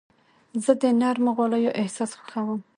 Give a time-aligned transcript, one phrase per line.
[0.63, 2.61] زه د نرمو غالیو احساس خوښوم.